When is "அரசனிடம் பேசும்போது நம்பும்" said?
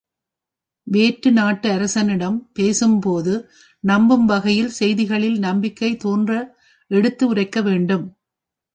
1.71-4.25